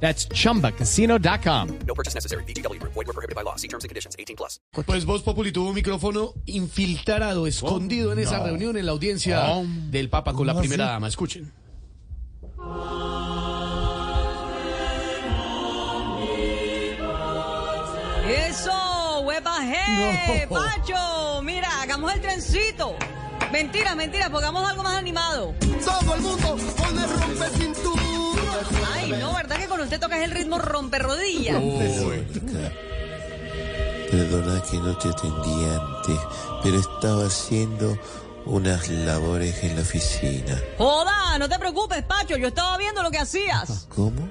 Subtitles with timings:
[0.00, 1.78] That's chumbacasino.com.
[1.86, 2.44] No purchase necessary.
[2.44, 2.80] BGW.
[2.82, 3.56] Void were prohibited by law.
[3.56, 4.14] See terms and conditions.
[4.18, 4.60] 18 plus.
[4.86, 9.46] Pues Voz Populi tuvo un micrófono infiltrado, escondido en esa reunión en la audiencia
[9.90, 11.08] del Papa con la primera dama.
[11.08, 11.52] Escuchen.
[18.28, 21.42] Eso, huepa, hey, Pacho.
[21.42, 22.96] Mira, hagamos el trencito.
[23.52, 25.54] Mentira, mentira, pongamos algo más animado.
[25.84, 28.02] Todo el mundo pone rompe cintura.
[28.94, 29.45] Ay, no, ¿verdad con
[29.86, 31.56] usted toca el ritmo rompe rodillas?
[34.10, 36.18] Perdona que no te atendí antes,
[36.62, 37.98] pero estaba haciendo
[38.44, 40.60] unas labores en la oficina.
[40.78, 43.88] Joda, no te preocupes, Pacho, yo estaba viendo lo que hacías.
[43.94, 44.28] ¿Cómo?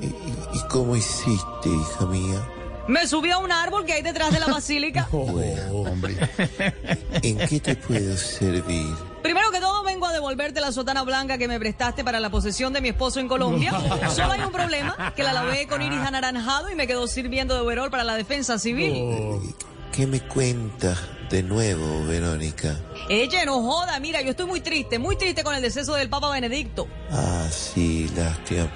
[0.00, 2.48] ¿Y, y- cómo hiciste, hija mía?
[2.86, 5.06] Me subí a un árbol que hay detrás de la basílica.
[7.22, 8.94] ¿En qué te puedo servir?
[9.22, 12.72] Primero que todo, vengo a devolverte la sotana blanca que me prestaste para la posesión
[12.72, 13.72] de mi esposo en Colombia.
[14.14, 17.60] Solo hay un problema, que la lavé con iris anaranjado y me quedó sirviendo de
[17.60, 19.54] overol para la defensa civil.
[19.92, 20.98] ¿Qué me cuentas
[21.30, 22.76] de nuevo, Verónica?
[23.08, 26.30] Ella, no joda, mira, yo estoy muy triste, muy triste con el deceso del Papa
[26.30, 26.88] Benedicto.
[27.10, 28.68] Ah, sí, lástima.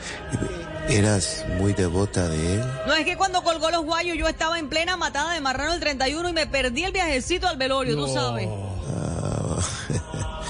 [0.88, 2.64] ¿Eras muy devota de él?
[2.86, 5.80] No es que cuando colgó los guayos yo estaba en plena matada de marrano el
[5.80, 8.48] 31 y me perdí el viajecito al velorio, tú sabes.
[8.96, 9.58] Ah,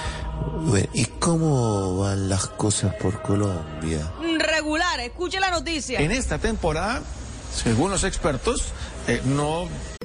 [0.62, 4.10] bueno, ¿y cómo van las cosas por Colombia?
[4.38, 6.00] Regular, escuche la noticia.
[6.00, 7.02] En esta temporada,
[7.54, 8.72] según los expertos,
[9.06, 9.68] eh, no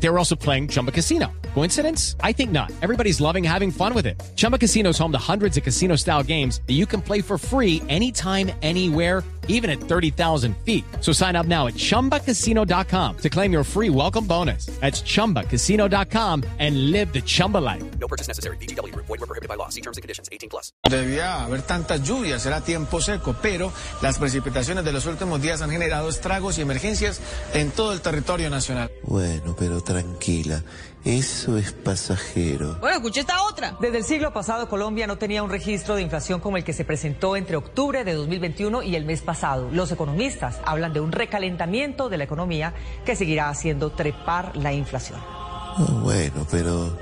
[0.00, 1.32] They were also playing Chumba Casino.
[1.54, 2.14] Coincidence?
[2.20, 2.70] I think not.
[2.82, 4.22] Everybody's loving having fun with it.
[4.36, 7.36] Chumba Casino is home to hundreds of casino style games that you can play for
[7.38, 10.84] free anytime, anywhere, even at 30,000 feet.
[11.00, 14.66] So sign up now at chumbacasino.com to claim your free welcome bonus.
[14.80, 17.82] That's chumbacasino.com and live the Chumba life.
[17.98, 18.56] No purchase necessary.
[18.58, 18.94] BGW.
[18.96, 19.68] Void were prohibited by law.
[19.68, 20.28] See terms and conditions.
[20.32, 20.72] 18 plus.
[20.88, 25.70] debía haber tantas lluvias, era tiempo seco, pero las precipitaciones de los últimos días han
[25.70, 27.20] generado estragos y emergencias
[27.52, 28.90] en todo el territorio nacional.
[29.02, 30.62] Bueno, pero tranquila,
[31.04, 32.76] eso es pasajero.
[32.80, 33.76] Bueno, escuche esta otra.
[33.80, 36.84] Desde el siglo pasado, Colombia no tenía un registro de inflación como el que se
[36.84, 39.68] presentó entre octubre de 2021 y el mes pasado.
[39.70, 42.72] Los economistas hablan de un recalentamiento de la economía
[43.04, 45.18] que seguirá haciendo trepar la inflación.
[45.22, 46.98] Ah, Bueno, pero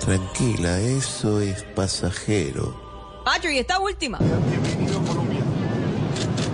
[0.00, 3.22] tranquila, eso es pasajero.
[3.24, 4.18] Pacho, y esta última.
[4.18, 5.40] Bienvenido a Colombia.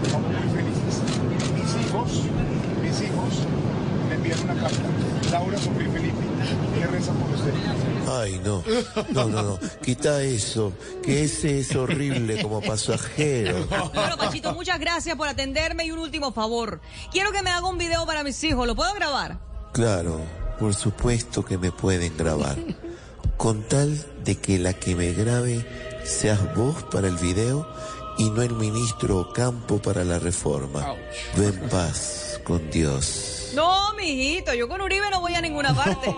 [0.04, 1.02] Estamos muy felices.
[1.54, 2.10] Mis hijos,
[2.82, 3.46] mis hijos
[4.08, 5.19] me enviaron una carta.
[5.30, 6.16] Laura, Sofía Felipe,
[6.74, 7.52] que reza por usted.
[8.08, 8.64] Ay, no,
[9.10, 13.66] no, no, no, quita eso, que ese es horrible como pasajero.
[13.94, 16.80] Bueno, Pachito, muchas gracias por atenderme y un último favor.
[17.12, 18.66] Quiero que me haga un video para mis hijos.
[18.66, 19.38] ¿Lo puedo grabar?
[19.72, 20.20] Claro,
[20.58, 22.56] por supuesto que me pueden grabar,
[23.36, 25.64] con tal de que la que me grabe
[26.02, 27.68] seas vos para el video
[28.18, 30.94] y no el ministro Ocampo para la reforma.
[31.36, 33.29] Ve en paz con Dios.
[33.54, 36.08] No, mijito, yo con Uribe no voy a ninguna parte.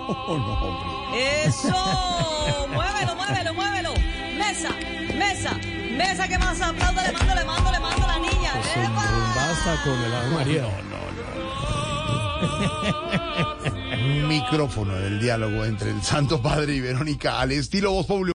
[1.15, 3.95] Eso, muévelo, muévelo, muévelo.
[4.37, 4.71] Mesa,
[5.15, 5.55] mesa,
[5.97, 8.53] mesa, que más aplauda, le mando, le mando, le mando a la niña.
[8.77, 9.05] ¡Epa!
[9.35, 10.67] Basta con el Ave María.
[14.03, 18.31] Un micrófono del diálogo entre el Santo Padre y Verónica al estilo Voz Populi.